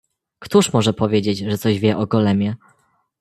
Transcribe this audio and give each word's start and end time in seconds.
"„Któż 0.39 0.73
może 0.73 0.93
powiedzieć, 0.93 1.37
że 1.39 1.57
coś 1.57 1.79
wie 1.79 1.97
o 1.97 2.07
Golemie?" 2.07 2.55